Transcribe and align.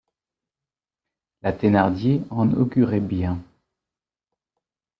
La 1.43 1.53
Thénardier 1.53 2.23
en 2.31 2.51
augurait 2.53 2.99
bien. 3.01 3.39